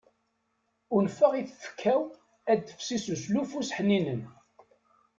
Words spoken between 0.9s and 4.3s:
Unfeɣ i tfekka-w ad tefsi s uslufu-s ḥninen.